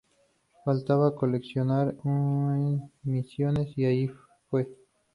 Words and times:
Faltaba 0.65 1.11
coleccionar 1.13 1.93
en 2.05 2.91
Misiones 3.03 3.71
y 3.77 3.85
allí 3.85 4.09
fue. 4.49 4.67